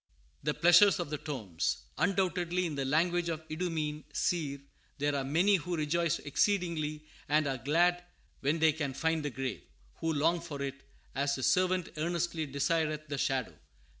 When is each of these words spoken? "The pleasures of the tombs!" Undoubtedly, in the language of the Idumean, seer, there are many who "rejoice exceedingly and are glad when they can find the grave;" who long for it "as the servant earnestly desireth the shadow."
"The 0.41 0.55
pleasures 0.55 0.99
of 0.99 1.11
the 1.11 1.19
tombs!" 1.19 1.83
Undoubtedly, 1.99 2.65
in 2.65 2.73
the 2.73 2.85
language 2.85 3.29
of 3.29 3.47
the 3.47 3.53
Idumean, 3.53 4.03
seer, 4.11 4.57
there 4.97 5.15
are 5.15 5.23
many 5.23 5.57
who 5.57 5.77
"rejoice 5.77 6.17
exceedingly 6.17 7.05
and 7.29 7.45
are 7.45 7.59
glad 7.59 8.03
when 8.39 8.57
they 8.57 8.71
can 8.73 8.95
find 8.95 9.21
the 9.23 9.29
grave;" 9.29 9.61
who 9.97 10.11
long 10.11 10.39
for 10.41 10.59
it 10.63 10.81
"as 11.13 11.35
the 11.35 11.43
servant 11.43 11.89
earnestly 11.97 12.47
desireth 12.47 13.09
the 13.09 13.19
shadow." 13.19 13.53